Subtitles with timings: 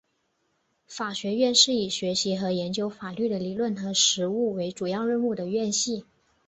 [0.87, 6.05] 法学院是以学习和研究法律的理论和实务为主要任务的院系。